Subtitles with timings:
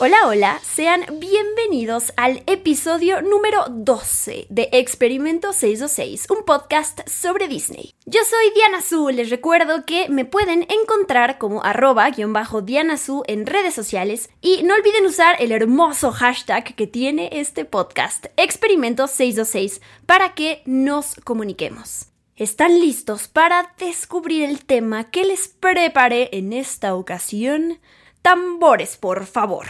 [0.00, 7.94] Hola, hola, sean bienvenidos al episodio número 12 de Experimento 626, un podcast sobre Disney.
[8.04, 13.46] Yo soy Diana Su, les recuerdo que me pueden encontrar como arroba Diana Su en
[13.46, 19.80] redes sociales y no olviden usar el hermoso hashtag que tiene este podcast, Experimento 626,
[20.06, 22.06] para que nos comuniquemos.
[22.34, 27.78] ¿Están listos para descubrir el tema que les preparé en esta ocasión?
[28.24, 29.66] Tambores, por favor.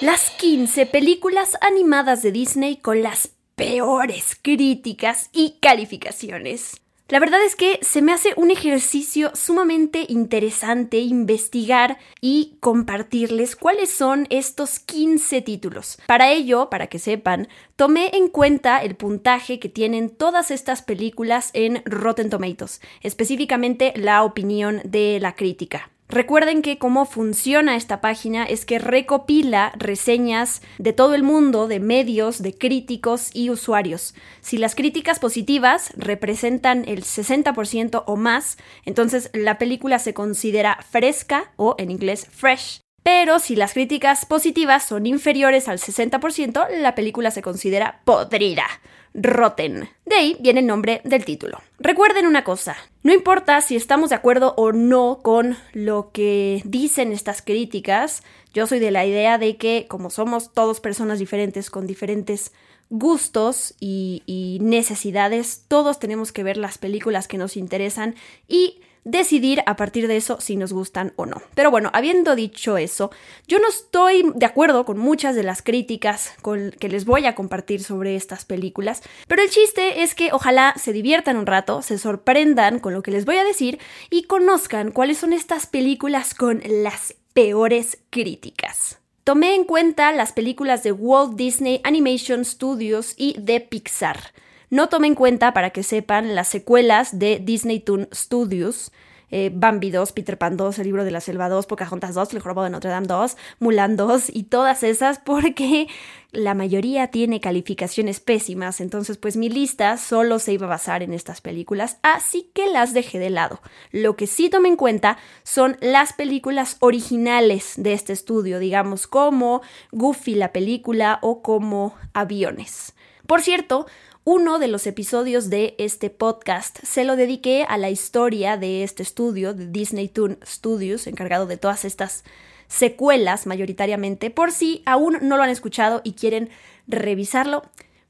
[0.00, 6.80] Las 15 películas animadas de Disney con las peores críticas y calificaciones.
[7.10, 13.90] La verdad es que se me hace un ejercicio sumamente interesante investigar y compartirles cuáles
[13.90, 15.98] son estos 15 títulos.
[16.06, 21.50] Para ello, para que sepan, tomé en cuenta el puntaje que tienen todas estas películas
[21.52, 25.90] en Rotten Tomatoes, específicamente la opinión de la crítica.
[26.10, 31.78] Recuerden que cómo funciona esta página es que recopila reseñas de todo el mundo, de
[31.78, 34.16] medios, de críticos y usuarios.
[34.40, 41.52] Si las críticas positivas representan el 60% o más, entonces la película se considera fresca
[41.54, 42.80] o en inglés fresh.
[43.04, 48.66] Pero si las críticas positivas son inferiores al 60%, la película se considera podrida.
[49.14, 49.88] Rotten.
[50.06, 51.60] De ahí viene el nombre del título.
[51.78, 57.12] Recuerden una cosa, no importa si estamos de acuerdo o no con lo que dicen
[57.12, 61.86] estas críticas, yo soy de la idea de que como somos todos personas diferentes con
[61.86, 62.52] diferentes
[62.88, 68.16] gustos y, y necesidades, todos tenemos que ver las películas que nos interesan
[68.48, 71.42] y decidir a partir de eso si nos gustan o no.
[71.54, 73.10] Pero bueno, habiendo dicho eso,
[73.46, 76.34] yo no estoy de acuerdo con muchas de las críticas
[76.78, 80.92] que les voy a compartir sobre estas películas, pero el chiste es que ojalá se
[80.92, 83.78] diviertan un rato, se sorprendan con lo que les voy a decir
[84.10, 88.98] y conozcan cuáles son estas películas con las peores críticas.
[89.24, 94.32] Tomé en cuenta las películas de Walt Disney Animation Studios y de Pixar.
[94.70, 98.92] No tome en cuenta, para que sepan, las secuelas de Disney Toon Studios.
[99.32, 102.40] Eh, Bambi 2, Peter Pan 2, El libro de la selva 2, Pocahontas 2, El
[102.40, 105.86] jorobo de Notre Dame 2, Mulan 2 y todas esas porque
[106.32, 111.12] la mayoría tiene calificaciones pésimas, entonces pues mi lista solo se iba a basar en
[111.12, 113.60] estas películas, así que las dejé de lado.
[113.92, 119.62] Lo que sí tomé en cuenta son las películas originales de este estudio, digamos como
[119.92, 122.94] Goofy la película o como Aviones.
[123.30, 123.86] Por cierto,
[124.24, 129.02] uno de los episodios de este podcast se lo dediqué a la historia de este
[129.02, 132.24] estudio, de Disney Toon Studios, encargado de todas estas
[132.68, 134.30] secuelas mayoritariamente.
[134.30, 136.50] Por si aún no lo han escuchado y quieren
[136.86, 137.62] revisarlo,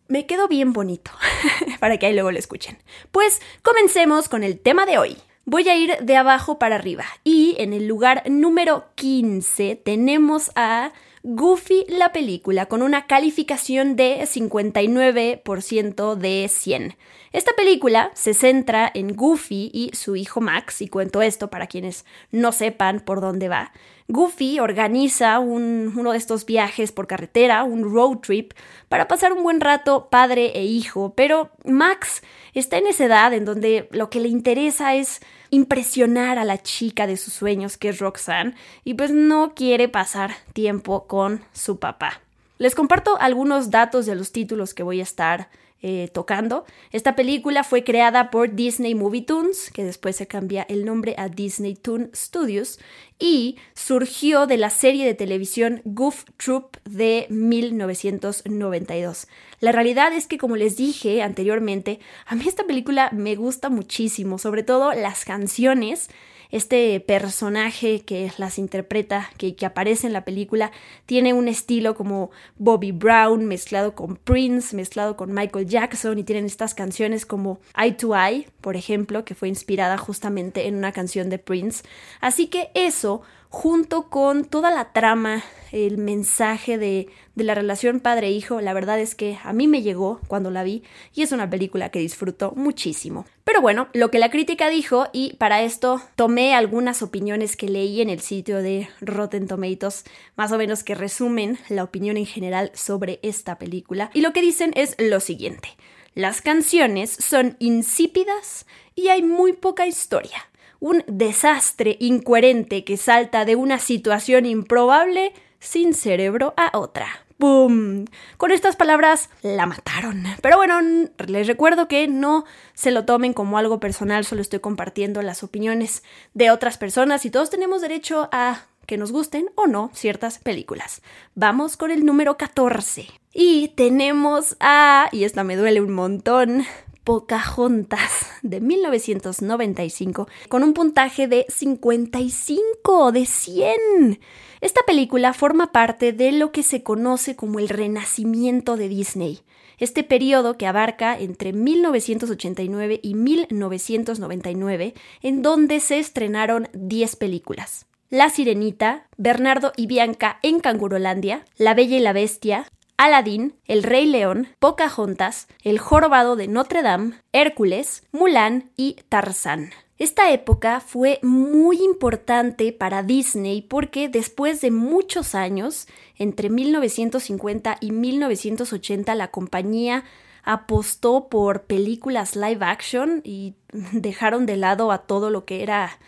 [0.09, 1.13] me quedó bien bonito,
[1.81, 2.79] para que ahí luego lo escuchen.
[3.13, 5.17] Pues comencemos con el tema de hoy.
[5.45, 10.93] Voy a ir de abajo para arriba y en el lugar número 15 tenemos a
[11.23, 16.97] Goofy la película con una calificación de 59% de 100.
[17.33, 22.05] Esta película se centra en Goofy y su hijo Max, y cuento esto para quienes
[22.33, 23.71] no sepan por dónde va.
[24.09, 28.53] Goofy organiza uno de estos viajes por carretera, un road trip,
[28.89, 32.21] para pasar un buen rato padre e hijo, pero Max
[32.53, 35.21] está en esa edad en donde lo que le interesa es
[35.51, 40.33] impresionar a la chica de sus sueños, que es Roxanne, y pues no quiere pasar
[40.53, 42.23] tiempo con su papá.
[42.59, 45.49] Les comparto algunos datos de los títulos que voy a estar
[45.83, 46.65] eh, tocando.
[46.93, 51.29] Esta película fue creada por Disney Movie Toons, que después se cambia el nombre a
[51.29, 52.79] Disney Toon Studios,
[53.19, 59.27] y surgió de la serie de televisión Goof Troop de 1992.
[59.61, 64.39] La realidad es que, como les dije anteriormente, a mí esta película me gusta muchísimo,
[64.39, 66.11] sobre todo las canciones
[66.51, 70.73] este personaje que las interpreta, que, que, aparece en la película,
[71.07, 76.47] tiene un estilo como Bobby Brown mezclado con Prince, mezclado con Michael Jackson y tienen
[76.47, 81.31] estas canciones como Eye to Eye, por ejemplo, que fue inspirada justamente en una canción
[81.31, 81.85] de Prince.
[82.21, 85.43] Así que eso junto con toda la trama,
[85.73, 87.09] el mensaje de,
[87.41, 90.83] de la relación padre-hijo, la verdad es que a mí me llegó cuando la vi
[91.15, 93.25] y es una película que disfruto muchísimo.
[93.45, 98.03] Pero bueno, lo que la crítica dijo y para esto tomé algunas opiniones que leí
[98.03, 100.05] en el sitio de Rotten Tomatoes,
[100.37, 104.43] más o menos que resumen la opinión en general sobre esta película y lo que
[104.43, 105.71] dicen es lo siguiente.
[106.15, 110.51] Las canciones son insípidas y hay muy poca historia.
[110.79, 117.27] Un desastre incoherente que salta de una situación improbable sin cerebro a otra.
[117.41, 118.05] ¡Bum!
[118.37, 120.25] Con estas palabras la mataron.
[120.43, 120.79] Pero bueno,
[121.27, 122.45] les recuerdo que no
[122.75, 126.03] se lo tomen como algo personal, solo estoy compartiendo las opiniones
[126.35, 131.01] de otras personas y todos tenemos derecho a que nos gusten o no ciertas películas.
[131.35, 133.07] Vamos con el número 14.
[133.33, 136.67] Y tenemos a, y esta me duele un montón,
[137.11, 144.21] Pocahontas de 1995 con un puntaje de 55 de 100.
[144.61, 149.41] Esta película forma parte de lo que se conoce como el renacimiento de Disney,
[149.79, 157.87] este periodo que abarca entre 1989 y 1999, en donde se estrenaron 10 películas.
[158.09, 164.05] La Sirenita, Bernardo y Bianca en Cangurolandia, La Bella y la Bestia, Aladdin, El Rey
[164.05, 169.71] León, Pocahontas, El Jorobado de Notre Dame, Hércules, Mulan y Tarzán.
[169.97, 175.89] Esta época fue muy importante para Disney porque después de muchos años,
[176.19, 180.05] entre 1950 y 1980, la compañía
[180.45, 183.55] apostó por películas live action y
[183.93, 185.99] dejaron de lado a todo lo que era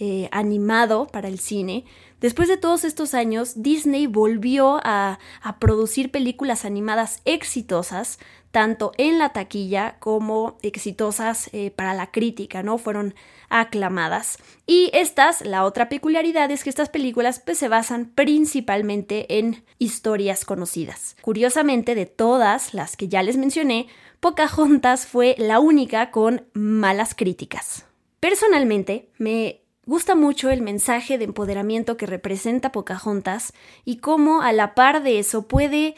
[0.00, 1.84] eh, animado para el cine.
[2.20, 5.18] Después de todos estos años, Disney volvió a,
[5.58, 8.18] producir películas animadas exitosas,
[8.50, 12.78] tanto en la taquilla como exitosas eh, para la crítica, ¿no?
[12.78, 13.14] Fueron
[13.48, 14.38] aclamadas.
[14.66, 20.44] Y estas, la otra peculiaridad es que estas películas pues, se basan principalmente en historias
[20.44, 21.16] conocidas.
[21.22, 23.86] Curiosamente, de todas las que ya les mencioné,
[24.20, 27.86] Pocahontas fue la única con malas críticas.
[28.20, 33.52] Personalmente, me gusta mucho el mensaje de empoderamiento que representa Pocahontas
[33.84, 35.96] y cómo a la par de eso puede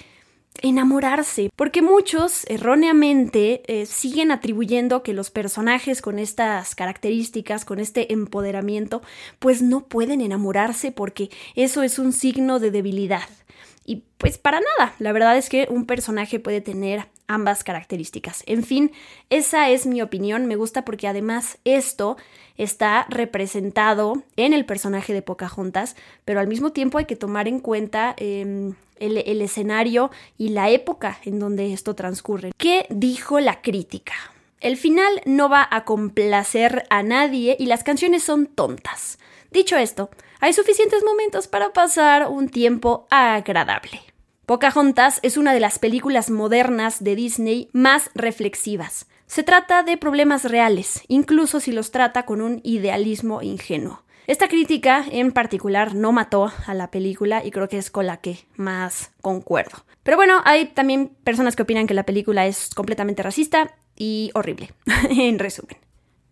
[0.62, 8.14] enamorarse, porque muchos erróneamente eh, siguen atribuyendo que los personajes con estas características, con este
[8.14, 9.02] empoderamiento,
[9.38, 13.28] pues no pueden enamorarse porque eso es un signo de debilidad.
[13.84, 18.42] Y pues para nada, la verdad es que un personaje puede tener ambas características.
[18.46, 18.92] En fin,
[19.30, 22.16] esa es mi opinión, me gusta porque además esto
[22.56, 27.60] está representado en el personaje de Pocahontas, pero al mismo tiempo hay que tomar en
[27.60, 32.52] cuenta em, el, el escenario y la época en donde esto transcurre.
[32.56, 34.14] ¿Qué dijo la crítica?
[34.60, 39.18] El final no va a complacer a nadie y las canciones son tontas.
[39.50, 40.08] Dicho esto,
[40.40, 44.11] hay suficientes momentos para pasar un tiempo agradable.
[44.46, 49.06] Pocahontas es una de las películas modernas de Disney más reflexivas.
[49.26, 54.02] Se trata de problemas reales, incluso si los trata con un idealismo ingenuo.
[54.26, 58.16] Esta crítica en particular no mató a la película y creo que es con la
[58.16, 59.84] que más concuerdo.
[60.02, 64.72] Pero bueno, hay también personas que opinan que la película es completamente racista y horrible,
[65.08, 65.76] en resumen.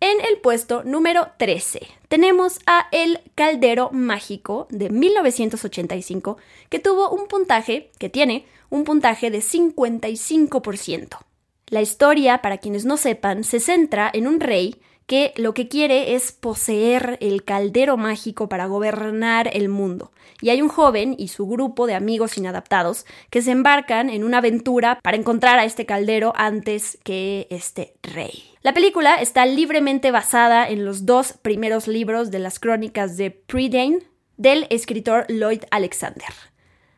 [0.03, 6.37] En el puesto número 13 tenemos a El Caldero Mágico de 1985,
[6.69, 11.19] que tuvo un puntaje, que tiene un puntaje de 55%.
[11.67, 14.81] La historia, para quienes no sepan, se centra en un rey
[15.11, 20.13] que lo que quiere es poseer el caldero mágico para gobernar el mundo.
[20.39, 24.37] Y hay un joven y su grupo de amigos inadaptados que se embarcan en una
[24.37, 28.45] aventura para encontrar a este caldero antes que este rey.
[28.61, 34.05] La película está libremente basada en los dos primeros libros de las crónicas de Prydain
[34.37, 36.50] del escritor Lloyd Alexander.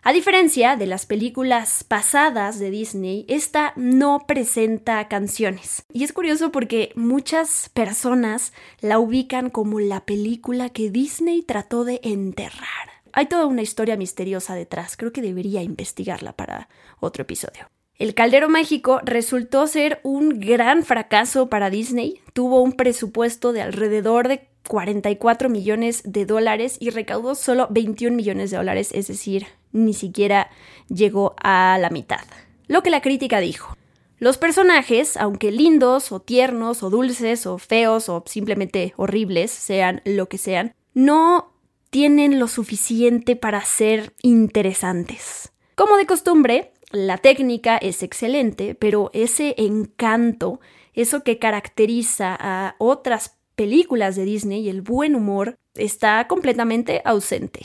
[0.05, 5.86] A diferencia de las películas pasadas de Disney, esta no presenta canciones.
[5.93, 12.01] Y es curioso porque muchas personas la ubican como la película que Disney trató de
[12.03, 12.89] enterrar.
[13.13, 16.67] Hay toda una historia misteriosa detrás, creo que debería investigarla para
[17.00, 17.69] otro episodio.
[17.98, 24.27] El Caldero Mágico resultó ser un gran fracaso para Disney, tuvo un presupuesto de alrededor
[24.27, 29.94] de 44 millones de dólares y recaudó solo 21 millones de dólares, es decir, ni
[29.94, 30.50] siquiera
[30.88, 32.22] llegó a la mitad.
[32.68, 33.75] Lo que la crítica dijo.
[34.20, 40.30] Los personajes, aunque lindos o tiernos o dulces o feos o simplemente horribles, sean lo
[40.30, 41.51] que sean, no
[41.89, 45.51] tienen lo suficiente para ser interesantes.
[45.75, 50.62] Como de costumbre, la técnica es excelente, pero ese encanto,
[50.94, 57.62] eso que caracteriza a otras películas de Disney y el buen humor, está completamente ausente.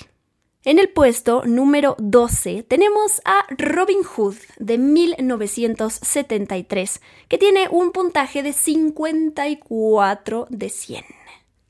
[0.68, 8.42] En el puesto número 12 tenemos a Robin Hood de 1973, que tiene un puntaje
[8.42, 11.04] de 54 de 100.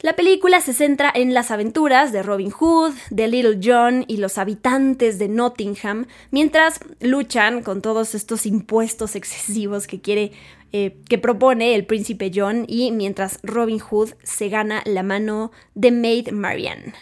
[0.01, 4.37] La película se centra en las aventuras de Robin Hood, de Little John y los
[4.37, 10.33] habitantes de Nottingham, mientras luchan con todos estos impuestos excesivos que quiere
[10.73, 15.93] eh, que propone el príncipe John y mientras Robin Hood se gana la mano de
[15.93, 16.95] Maid Marian.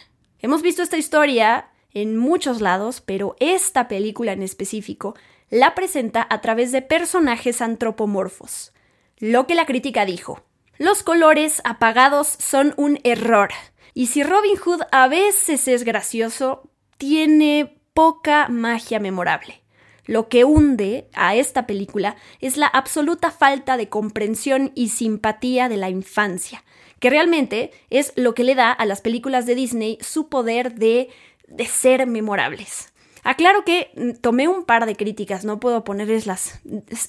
[0.43, 5.15] Hemos visto esta historia en muchos lados, pero esta película en específico
[5.49, 8.75] la presenta a través de personajes antropomorfos.
[9.17, 10.43] Lo que la crítica dijo.
[10.77, 13.49] Los colores apagados son un error.
[13.95, 19.63] Y si Robin Hood a veces es gracioso, tiene poca magia memorable.
[20.05, 25.79] Lo que hunde a esta película es la absoluta falta de comprensión y simpatía de
[25.79, 26.63] la infancia,
[27.01, 31.09] que realmente es lo que le da a las películas de Disney su poder de,
[31.49, 32.93] de ser memorables.
[33.27, 36.61] Aclaro que mm, tomé un par de críticas, no puedo ponerles las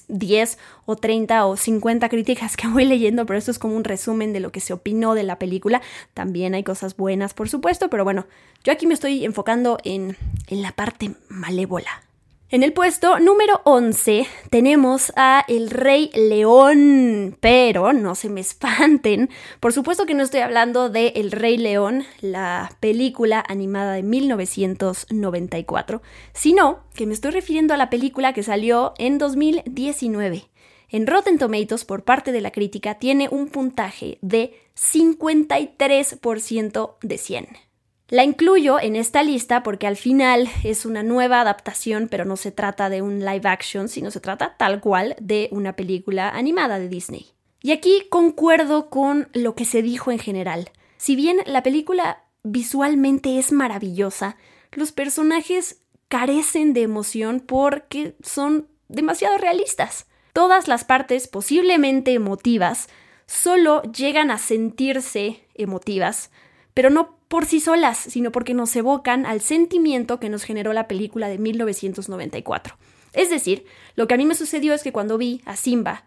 [0.08, 4.32] 10 o 30 o 50 críticas que voy leyendo, pero esto es como un resumen
[4.32, 5.80] de lo que se opinó de la película.
[6.14, 8.26] También hay cosas buenas, por supuesto, pero bueno,
[8.64, 10.16] yo aquí me estoy enfocando en,
[10.48, 12.07] en la parte malévola
[12.50, 19.28] en el puesto número 11 tenemos a El Rey León, pero no se me espanten,
[19.60, 26.00] por supuesto que no estoy hablando de El Rey León, la película animada de 1994,
[26.32, 30.48] sino que me estoy refiriendo a la película que salió en 2019.
[30.88, 37.67] En Rotten Tomatoes, por parte de la crítica, tiene un puntaje de 53% de 100.
[38.10, 42.50] La incluyo en esta lista porque al final es una nueva adaptación, pero no se
[42.50, 46.88] trata de un live action, sino se trata tal cual de una película animada de
[46.88, 47.26] Disney.
[47.60, 50.70] Y aquí concuerdo con lo que se dijo en general.
[50.96, 54.38] Si bien la película visualmente es maravillosa,
[54.72, 60.06] los personajes carecen de emoción porque son demasiado realistas.
[60.32, 62.88] Todas las partes posiblemente emotivas
[63.26, 66.30] solo llegan a sentirse emotivas,
[66.72, 70.88] pero no por sí solas, sino porque nos evocan al sentimiento que nos generó la
[70.88, 72.76] película de 1994.
[73.12, 76.04] Es decir, lo que a mí me sucedió es que cuando vi a Simba,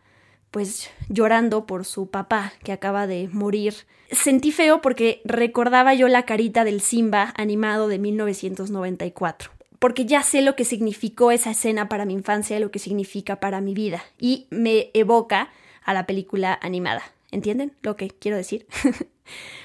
[0.49, 3.75] pues llorando por su papá que acaba de morir,
[4.11, 9.51] sentí feo porque recordaba yo la carita del Simba animado de 1994
[9.81, 13.61] porque ya sé lo que significó esa escena para mi infancia, lo que significa para
[13.61, 15.49] mi vida, y me evoca
[15.83, 17.01] a la película animada.
[17.31, 18.67] ¿Entienden lo que quiero decir?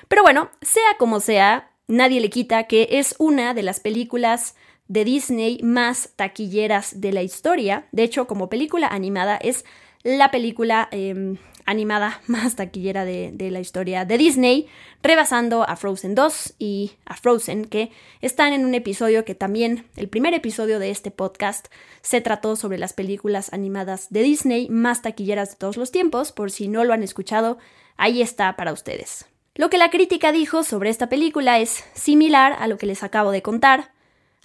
[0.09, 4.55] Pero bueno, sea como sea, nadie le quita que es una de las películas
[4.89, 7.87] de Disney más taquilleras de la historia.
[7.93, 9.65] De hecho, como película animada es
[10.03, 14.69] la película em, animada más taquillera de, de, la historia de Disney,
[15.03, 17.91] rebasando a Frozen 2 y a Frozen, que
[18.21, 21.67] están en un episodio que también, el primer episodio de este podcast,
[22.03, 26.33] se trató sobre las películas animadas de Disney más taquilleras de todos los tiempos.
[26.33, 27.59] Por si no lo han escuchado,
[27.97, 29.27] ahí está para ustedes.
[29.57, 33.31] Lo que la crítica dijo sobre esta película es similar a lo que les acabo
[33.31, 33.96] de contar.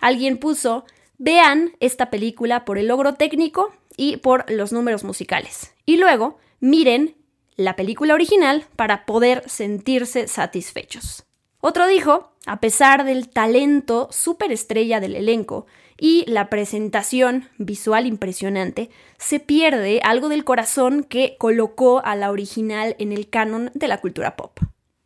[0.02, 0.84] Alguien puso,
[1.18, 5.74] vean esta película por el logro técnico y por los números musicales.
[5.86, 7.16] Y luego, miren
[7.56, 11.24] la película original para poder sentirse satisfechos.
[11.60, 15.68] Otro dijo, a pesar del talento superestrella del elenco
[16.00, 18.90] y la presentación visual impresionante,
[19.20, 24.02] se pierde algo del corazón que colocó a la original en el canon de la
[24.02, 24.58] cultura pop.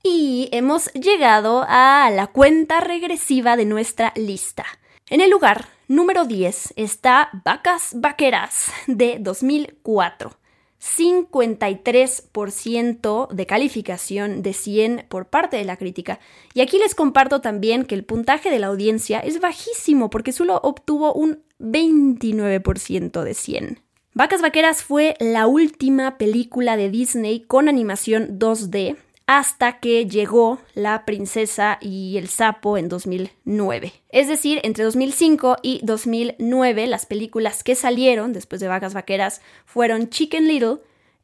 [0.01, 4.65] Y hemos llegado a la cuenta regresiva de nuestra lista.
[5.07, 10.35] En el lugar número 10 está Vacas Vaqueras de 2004.
[10.79, 16.19] 53% de calificación de 100 por parte de la crítica.
[16.55, 20.59] Y aquí les comparto también que el puntaje de la audiencia es bajísimo porque solo
[20.63, 23.81] obtuvo un 29% de 100.
[24.15, 31.05] Vacas Vaqueras fue la última película de Disney con animación 2D hasta que llegó La
[31.05, 33.93] princesa y el sapo en 2009.
[34.09, 40.09] Es decir, entre 2005 y 2009 las películas que salieron después de Vacas Vaqueras fueron
[40.09, 40.77] Chicken Little,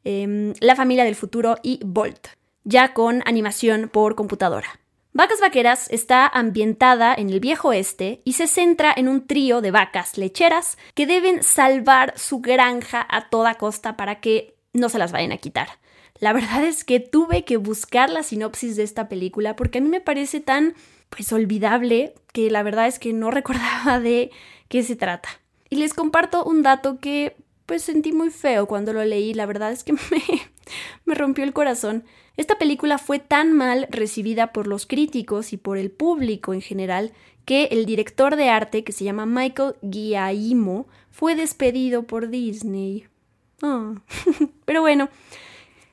[0.04, 2.28] em, La familia del futuro y Bolt,
[2.64, 4.80] ya con animación por computadora.
[5.14, 9.70] Vacas Vaqueras está ambientada en el viejo oeste y se centra en un trío de
[9.70, 15.12] vacas lecheras que deben salvar su granja a toda costa para que no se las
[15.12, 15.68] vayan a quitar.
[16.18, 19.88] La verdad es que tuve que buscar la sinopsis de esta película porque a mí
[19.88, 20.74] me parece tan
[21.10, 24.30] pues olvidable que la verdad es que no recordaba de
[24.68, 25.28] qué se trata.
[25.68, 27.36] Y les comparto un dato que
[27.66, 30.22] pues sentí muy feo cuando lo leí, la verdad es que me,
[31.04, 32.04] me rompió el corazón.
[32.36, 37.12] Esta película fue tan mal recibida por los críticos y por el público en general
[37.44, 43.06] que el director de arte, que se llama Michael Giaimo, fue despedido por Disney.
[43.62, 43.94] Ah.
[44.64, 45.08] Pero bueno,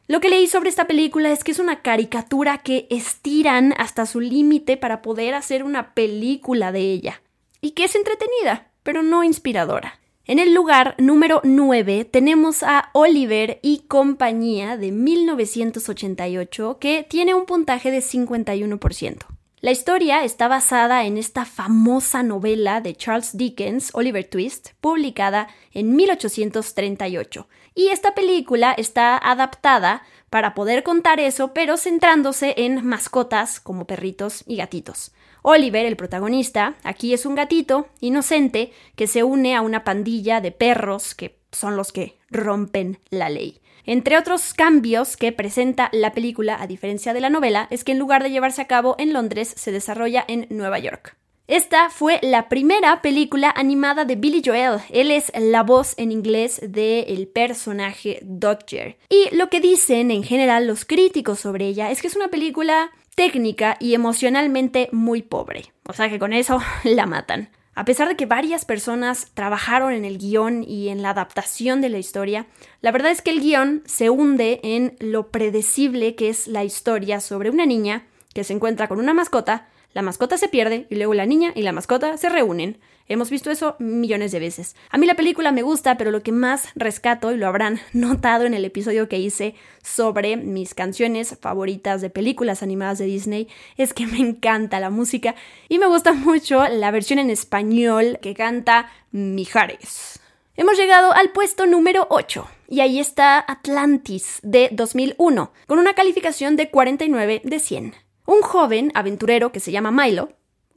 [0.09, 4.19] Lo que leí sobre esta película es que es una caricatura que estiran hasta su
[4.19, 7.21] límite para poder hacer una película de ella.
[7.61, 9.99] Y que es entretenida, pero no inspiradora.
[10.25, 17.45] En el lugar número 9 tenemos a Oliver y compañía de 1988 que tiene un
[17.45, 19.38] puntaje de 51%.
[19.61, 25.97] La historia está basada en esta famosa novela de Charles Dickens, Oliver Twist, publicada en
[25.97, 27.45] 1838.
[27.75, 34.45] Y esta película está adaptada para poder contar eso, pero centrándose en mascotas como perritos
[34.47, 35.11] y gatitos.
[35.41, 40.53] Oliver, el protagonista, aquí es un gatito inocente que se une a una pandilla de
[40.53, 43.59] perros que son los que rompen la ley.
[43.89, 47.97] Entre otros cambios que presenta la película, a diferencia de la novela, es que en
[47.97, 51.17] lugar de llevarse a cabo en Londres, se desarrolla en Nueva York.
[51.47, 54.81] Esta fue la primera película animada de Billy Joel.
[54.91, 58.99] Él es la voz en inglés del personaje Dodger.
[59.09, 62.91] Y lo que dicen en general los críticos sobre ella es que es una película
[63.15, 65.73] técnica y emocionalmente muy pobre.
[65.87, 67.49] O sea que con eso la matan.
[67.79, 71.87] A pesar de que varias personas trabajaron en el guion y en la adaptación de
[71.87, 72.45] la historia,
[72.81, 77.21] la verdad es que el guion se hunde en lo predecible que es la historia
[77.21, 81.13] sobre una niña que se encuentra con una mascota la mascota se pierde y luego
[81.13, 82.79] la niña y la mascota se reúnen.
[83.07, 84.75] Hemos visto eso millones de veces.
[84.91, 88.45] A mí la película me gusta, pero lo que más rescato, y lo habrán notado
[88.45, 93.93] en el episodio que hice sobre mis canciones favoritas de películas animadas de Disney, es
[93.95, 95.33] que me encanta la música
[95.69, 100.19] y me gusta mucho la versión en español que canta Mijares.
[100.55, 106.57] Hemos llegado al puesto número 8 y ahí está Atlantis de 2001 con una calificación
[106.57, 108.08] de 49 de 100.
[108.29, 110.29] Un joven aventurero que se llama Milo,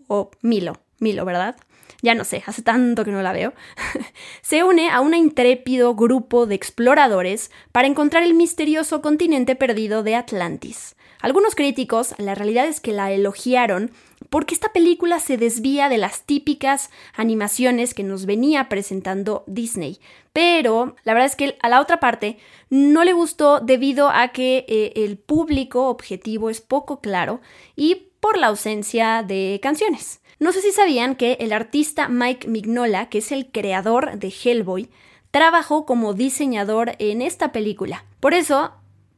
[0.08, 1.54] o Milo, Milo, ¿verdad?
[2.00, 3.52] Ya no sé, hace tanto que no la veo,
[4.40, 10.14] se une a un intrépido grupo de exploradores para encontrar el misterioso continente perdido de
[10.14, 10.96] Atlantis.
[11.20, 13.90] Algunos críticos, la realidad es que la elogiaron
[14.30, 19.98] porque esta película se desvía de las típicas animaciones que nos venía presentando Disney.
[20.32, 22.38] Pero la verdad es que a la otra parte
[22.70, 27.40] no le gustó debido a que eh, el público objetivo es poco claro
[27.76, 30.20] y por la ausencia de canciones.
[30.38, 34.88] No sé si sabían que el artista Mike Mignola, que es el creador de Hellboy,
[35.30, 38.04] trabajó como diseñador en esta película.
[38.20, 38.72] Por eso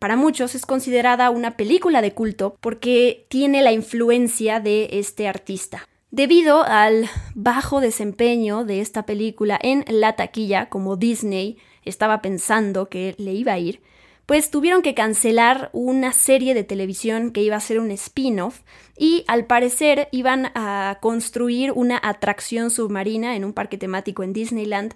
[0.04, 5.88] para muchos es considerada una película de culto porque tiene la influencia de este artista.
[6.10, 13.14] Debido al bajo desempeño de esta película en la taquilla, como Disney estaba pensando que
[13.16, 13.80] le iba a ir,
[14.26, 18.60] pues tuvieron que cancelar una serie de televisión que iba a ser un spin-off
[18.98, 24.92] y al parecer iban a construir una atracción submarina en un parque temático en Disneyland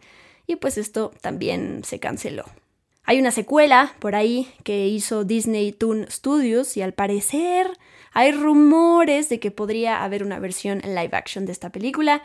[0.47, 2.45] y pues esto también se canceló.
[3.09, 7.71] Hay una secuela por ahí que hizo Disney Toon Studios y al parecer
[8.13, 12.23] hay rumores de que podría haber una versión live action de esta película.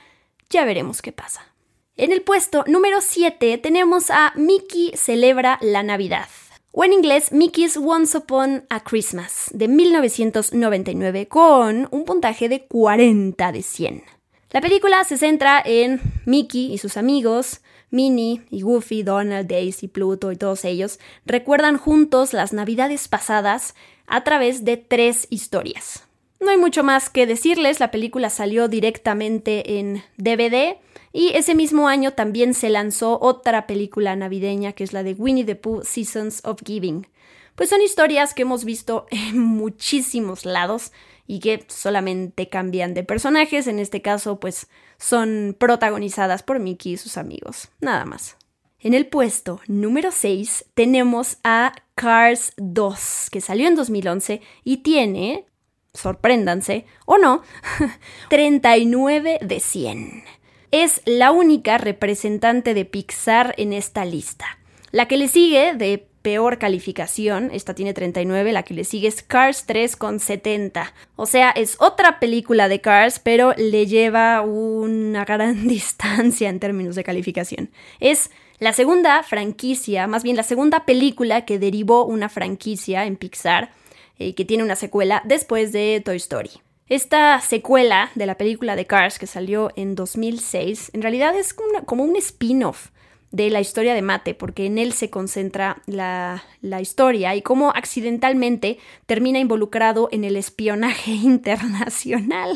[0.50, 1.54] Ya veremos qué pasa.
[1.96, 6.28] En el puesto número 7 tenemos a Mickey celebra la Navidad.
[6.74, 13.54] O en inglés, Mickey's Once Upon a Christmas, de 1999, con un puntaje de 40
[13.54, 14.04] de 100.
[14.52, 17.62] La película se centra en Mickey y sus amigos
[17.94, 23.76] Minnie y Goofy, Donald, Daisy, Pluto y todos ellos recuerdan juntos las navidades pasadas
[24.08, 26.04] a través de tres historias.
[26.40, 30.78] No hay mucho más que decirles, la película salió directamente en DVD
[31.14, 35.46] y ese mismo año también se lanzó otra película navideña que es la de Winnie
[35.46, 37.08] the Pooh Seasons of Giving.
[37.56, 40.92] Pues son historias que hemos visto en muchísimos lados
[41.28, 46.98] y que solamente cambian de personajes, en este caso pues son protagonizadas por Mickey y
[46.98, 48.38] sus amigos, nada más.
[48.80, 55.46] En el puesto número 6 tenemos a Cars 2, que salió en 2011 y tiene,
[55.94, 57.44] sorpréndanse o no,
[58.30, 60.24] 39 de 100.
[60.72, 64.58] Es la única representante de Pixar en esta lista.
[64.92, 69.22] La que le sigue de peor calificación, esta tiene 39, la que le sigue es
[69.22, 70.94] Cars 3 con 70.
[71.16, 76.96] O sea, es otra película de Cars, pero le lleva una gran distancia en términos
[76.96, 77.70] de calificación.
[78.00, 83.72] Es la segunda franquicia, más bien la segunda película que derivó una franquicia en Pixar,
[84.18, 86.52] eh, que tiene una secuela después de Toy Story.
[86.88, 92.04] Esta secuela de la película de Cars que salió en 2006 en realidad es como
[92.04, 92.90] un spin-off
[93.34, 97.72] de la historia de Mate, porque en él se concentra la, la, historia y cómo
[97.72, 102.56] accidentalmente termina involucrado en el espionaje internacional.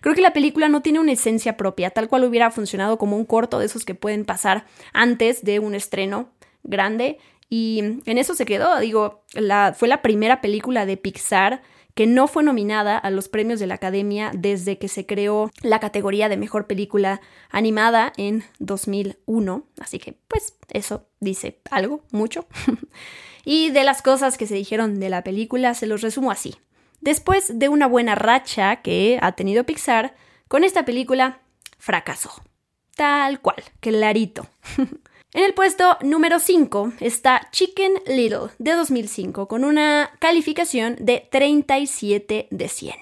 [0.00, 3.24] Creo que la película no tiene una esencia propia, tal cual hubiera funcionado como un
[3.24, 6.30] corto de esos que pueden pasar antes de un estreno
[6.64, 8.80] grande y en eso se quedó.
[8.80, 11.62] Digo, la, fue la primera película de Pixar
[11.94, 15.80] que no fue nominada a los premios de la Academia desde que se creó la
[15.80, 19.64] categoría de mejor película animada en 2001.
[19.80, 22.46] Así que, pues, eso dice algo, mucho.
[23.44, 26.56] y de las cosas que se dijeron de la película, se los resumo así.
[27.00, 30.14] Después de una buena racha que ha tenido Pixar,
[30.48, 31.40] con esta película
[31.78, 32.30] fracasó.
[32.94, 34.46] Tal cual, clarito.
[35.34, 42.48] En el puesto número 5 está Chicken Little de 2005 con una calificación de 37
[42.50, 42.94] de 100.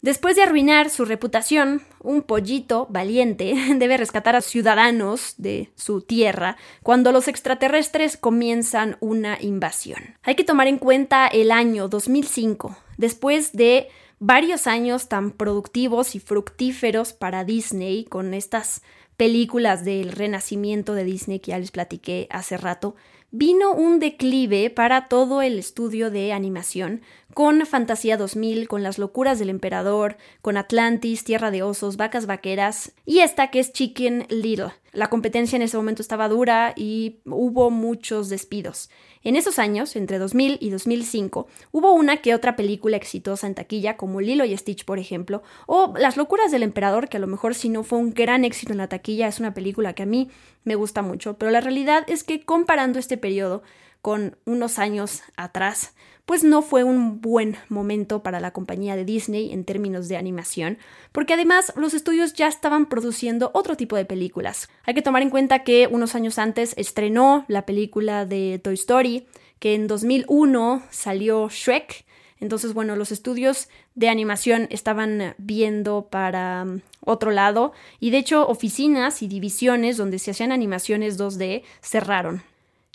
[0.00, 6.56] Después de arruinar su reputación, un pollito valiente debe rescatar a ciudadanos de su tierra
[6.84, 10.16] cuando los extraterrestres comienzan una invasión.
[10.22, 13.88] Hay que tomar en cuenta el año 2005, después de
[14.20, 18.82] varios años tan productivos y fructíferos para Disney con estas
[19.16, 22.94] películas del renacimiento de Disney que ya les platiqué hace rato,
[23.30, 27.00] vino un declive para todo el estudio de animación,
[27.34, 32.92] con Fantasía 2000, con Las locuras del emperador, con Atlantis, Tierra de osos, Vacas vaqueras
[33.06, 34.72] y esta que es Chicken Little.
[34.92, 38.90] La competencia en ese momento estaba dura y hubo muchos despidos.
[39.22, 43.96] En esos años, entre 2000 y 2005, hubo una que otra película exitosa en taquilla,
[43.96, 47.54] como Lilo y Stitch, por ejemplo, o Las locuras del emperador, que a lo mejor
[47.54, 50.28] si no fue un gran éxito en la taquilla, es una película que a mí
[50.64, 53.62] me gusta mucho, pero la realidad es que comparando este periodo
[54.02, 55.94] con unos años atrás,
[56.32, 60.78] pues no fue un buen momento para la compañía de Disney en términos de animación,
[61.12, 64.70] porque además los estudios ya estaban produciendo otro tipo de películas.
[64.84, 69.26] Hay que tomar en cuenta que unos años antes estrenó la película de Toy Story,
[69.58, 72.06] que en 2001 salió Shrek,
[72.40, 78.48] entonces, bueno, los estudios de animación estaban viendo para um, otro lado y de hecho
[78.48, 82.42] oficinas y divisiones donde se hacían animaciones 2D cerraron.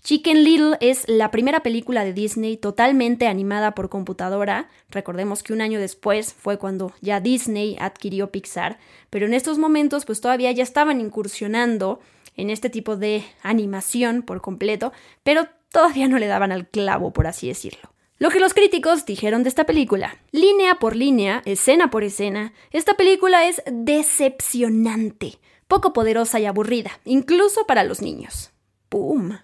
[0.04, 4.70] Chicken Little es la primera película de Disney totalmente animada por computadora.
[4.90, 8.80] Recordemos que un año después fue cuando ya Disney adquirió Pixar,
[9.10, 12.00] pero en estos momentos pues todavía ya estaban incursionando
[12.38, 17.28] en este tipo de animación por completo, pero todavía no le daban al clavo, por
[17.28, 17.92] así decirlo.
[18.20, 22.96] Lo que los críticos dijeron de esta película, línea por línea, escena por escena, esta
[22.96, 28.52] película es decepcionante, poco poderosa y aburrida, incluso para los niños.
[28.90, 29.38] ¡Pum!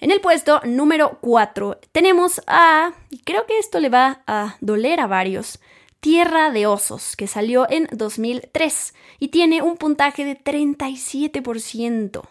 [0.00, 2.92] En el puesto número 4 tenemos a,
[3.24, 5.60] creo que esto le va a doler a varios,
[6.00, 12.22] Tierra de Osos, que salió en 2003 y tiene un puntaje de 37%.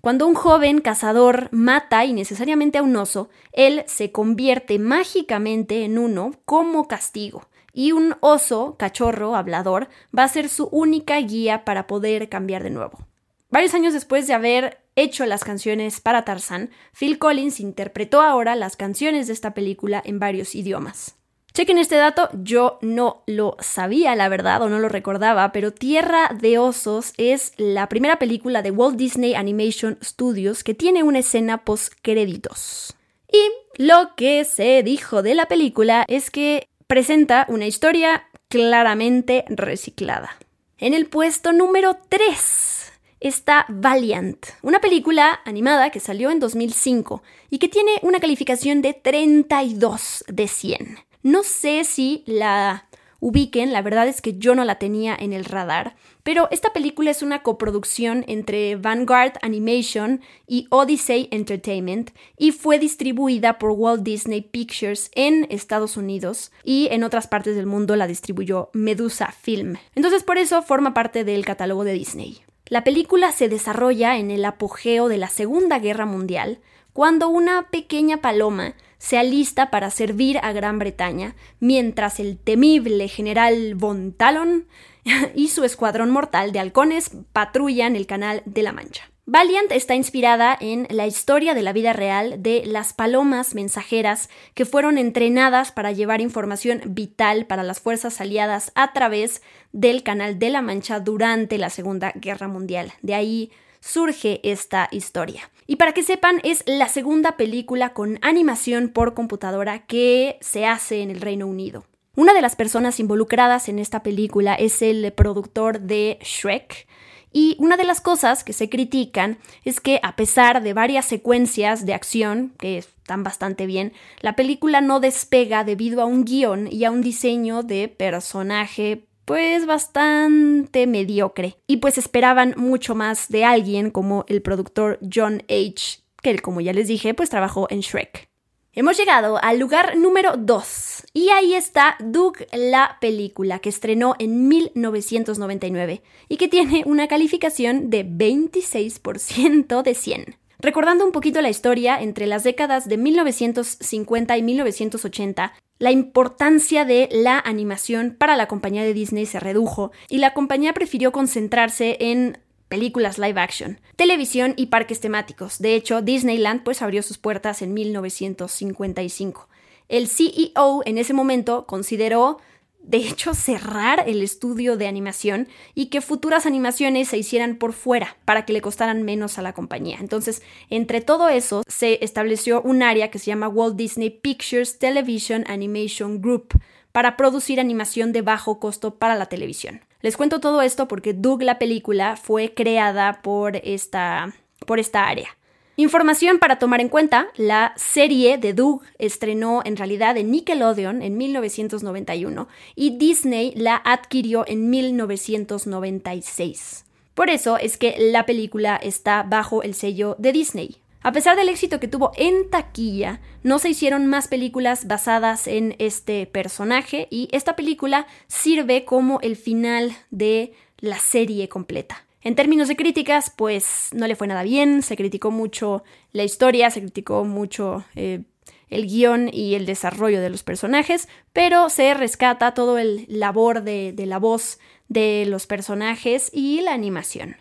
[0.00, 6.32] Cuando un joven cazador mata innecesariamente a un oso, él se convierte mágicamente en uno
[6.46, 7.42] como castigo.
[7.74, 12.70] Y un oso, cachorro, hablador, va a ser su única guía para poder cambiar de
[12.70, 13.09] nuevo.
[13.50, 18.76] Varios años después de haber hecho las canciones para Tarzán, Phil Collins interpretó ahora las
[18.76, 21.16] canciones de esta película en varios idiomas.
[21.52, 26.30] Chequen este dato, yo no lo sabía, la verdad, o no lo recordaba, pero Tierra
[26.32, 31.64] de Osos es la primera película de Walt Disney Animation Studios que tiene una escena
[31.64, 32.94] post créditos.
[33.32, 40.36] Y lo que se dijo de la película es que presenta una historia claramente reciclada.
[40.78, 42.79] En el puesto número 3
[43.20, 48.94] está Valiant, una película animada que salió en 2005 y que tiene una calificación de
[48.94, 50.98] 32 de 100.
[51.22, 52.86] No sé si la
[53.20, 57.10] ubiquen, la verdad es que yo no la tenía en el radar, pero esta película
[57.10, 64.40] es una coproducción entre Vanguard Animation y Odyssey Entertainment y fue distribuida por Walt Disney
[64.40, 69.76] Pictures en Estados Unidos y en otras partes del mundo la distribuyó Medusa Film.
[69.94, 72.42] Entonces por eso forma parte del catálogo de Disney.
[72.70, 76.60] La película se desarrolla en el apogeo de la Segunda Guerra Mundial,
[76.92, 83.74] cuando una pequeña paloma se alista para servir a Gran Bretaña, mientras el temible general
[83.74, 84.68] Von Talon
[85.34, 89.09] y su escuadrón mortal de halcones patrullan el Canal de la Mancha.
[89.32, 94.64] Valiant está inspirada en la historia de la vida real de las palomas mensajeras que
[94.64, 99.40] fueron entrenadas para llevar información vital para las fuerzas aliadas a través
[99.70, 102.92] del Canal de la Mancha durante la Segunda Guerra Mundial.
[103.02, 105.48] De ahí surge esta historia.
[105.68, 111.02] Y para que sepan, es la segunda película con animación por computadora que se hace
[111.02, 111.84] en el Reino Unido.
[112.16, 116.88] Una de las personas involucradas en esta película es el productor de Shrek,
[117.32, 121.86] y una de las cosas que se critican es que a pesar de varias secuencias
[121.86, 126.84] de acción, que están bastante bien, la película no despega debido a un guion y
[126.84, 131.56] a un diseño de personaje pues bastante mediocre.
[131.68, 136.00] Y pues esperaban mucho más de alguien como el productor John H.
[136.20, 138.29] que como ya les dije, pues trabajó en Shrek.
[138.72, 144.46] Hemos llegado al lugar número 2 y ahí está Doug la película que estrenó en
[144.46, 150.36] 1999 y que tiene una calificación de 26% de 100.
[150.60, 157.08] Recordando un poquito la historia, entre las décadas de 1950 y 1980, la importancia de
[157.10, 162.38] la animación para la compañía de Disney se redujo y la compañía prefirió concentrarse en
[162.70, 165.58] películas live action, televisión y parques temáticos.
[165.58, 169.48] De hecho, Disneyland pues abrió sus puertas en 1955.
[169.88, 172.38] El CEO en ese momento consideró
[172.82, 178.16] de hecho, cerrar el estudio de animación y que futuras animaciones se hicieran por fuera
[178.24, 179.98] para que le costaran menos a la compañía.
[180.00, 185.44] Entonces, entre todo eso, se estableció un área que se llama Walt Disney Pictures Television
[185.48, 186.58] Animation Group
[186.92, 189.82] para producir animación de bajo costo para la televisión.
[190.02, 194.34] Les cuento todo esto porque Doug la película fue creada por esta,
[194.66, 195.28] por esta área.
[195.76, 201.16] Información para tomar en cuenta, la serie de Doug estrenó en realidad en Nickelodeon en
[201.16, 206.86] 1991 y Disney la adquirió en 1996.
[207.14, 210.78] Por eso es que la película está bajo el sello de Disney.
[211.02, 215.74] A pesar del éxito que tuvo en taquilla, no se hicieron más películas basadas en
[215.78, 222.04] este personaje y esta película sirve como el final de la serie completa.
[222.20, 226.68] En términos de críticas, pues no le fue nada bien, se criticó mucho la historia,
[226.68, 228.24] se criticó mucho eh,
[228.68, 233.94] el guion y el desarrollo de los personajes, pero se rescata todo el labor de
[234.04, 234.58] la voz
[234.88, 237.36] de los personajes y la animación.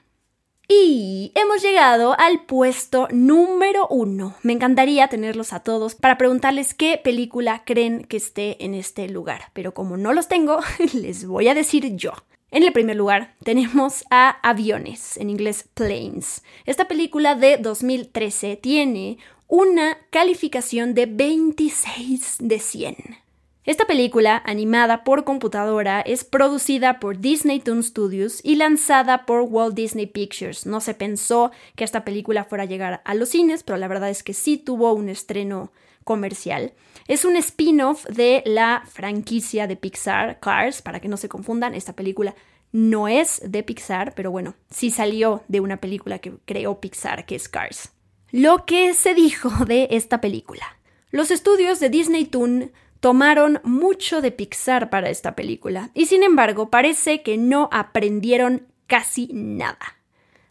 [0.72, 4.36] Y hemos llegado al puesto número uno.
[4.44, 9.50] Me encantaría tenerlos a todos para preguntarles qué película creen que esté en este lugar,
[9.54, 10.60] pero como no los tengo,
[10.94, 12.14] les voy a decir yo.
[12.52, 16.44] En el primer lugar tenemos a Aviones, en inglés Planes.
[16.68, 22.96] Esta película de 2013 tiene una calificación de 26 de 100.
[23.66, 29.76] Esta película, animada por computadora, es producida por Disney Toon Studios y lanzada por Walt
[29.76, 30.66] Disney Pictures.
[30.66, 34.10] No se pensó que esta película fuera a llegar a los cines, pero la verdad
[34.10, 35.74] es que sí tuvo un estreno
[36.06, 36.74] comercial.
[37.08, 41.94] Es un spin-off de la franquicia de Pixar, Cars, para que no se confundan, esta
[41.94, 42.36] película
[42.72, 47.36] no es de Pixar, pero bueno, sí salió de una película que creó Pixar, que
[47.36, 47.92] es Cars.
[48.32, 50.78] Lo que se dijo de esta película.
[51.12, 56.70] Los estudios de Disney Toon tomaron mucho de Pixar para esta película y sin embargo
[56.70, 59.98] parece que no aprendieron casi nada.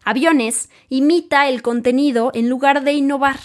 [0.04, 3.38] Aviones imita el contenido en lugar de innovar,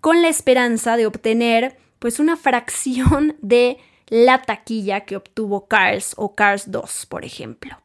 [0.00, 6.34] con la esperanza de obtener pues una fracción de la taquilla que obtuvo Cars o
[6.34, 7.76] Cars 2, por ejemplo.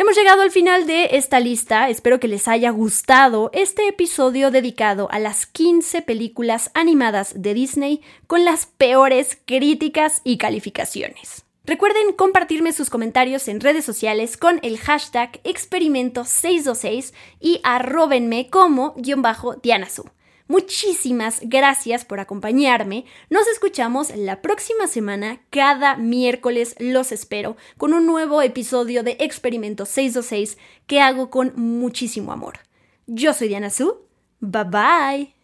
[0.00, 5.08] Hemos llegado al final de esta lista, espero que les haya gustado este episodio dedicado
[5.10, 11.44] a las 15 películas animadas de Disney con las peores críticas y calificaciones.
[11.64, 19.20] Recuerden compartirme sus comentarios en redes sociales con el hashtag experimento626 y arrobenme como guion
[19.20, 20.04] bajo Dianasu.
[20.48, 23.04] Muchísimas gracias por acompañarme.
[23.28, 25.40] Nos escuchamos la próxima semana.
[25.50, 30.56] Cada miércoles los espero con un nuevo episodio de Experimento 626
[30.86, 32.60] que hago con muchísimo amor.
[33.06, 33.98] Yo soy Diana Su.
[34.40, 35.34] Bye bye.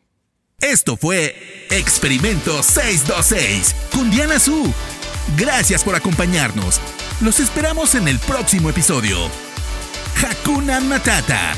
[0.61, 1.37] Esto fue
[1.71, 4.73] Experimento 626 con Diana Su.
[5.37, 6.81] Gracias por acompañarnos.
[7.21, 9.19] Los esperamos en el próximo episodio.
[10.17, 11.55] Hakuna Matata